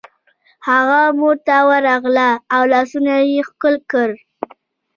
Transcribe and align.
هغه 0.69 1.01
مور 1.19 1.35
ته 1.47 1.57
ورغله 1.69 2.29
او 2.55 2.61
لاسونه 2.73 3.13
یې 3.31 3.41
ښکل 3.49 3.75
کړل 3.91 4.11